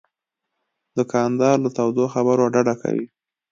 دوکاندار 0.97 1.57
له 1.65 1.69
تودو 1.77 2.03
خبرو 2.13 2.45
ډډه 2.53 2.75
کوي. 2.81 3.07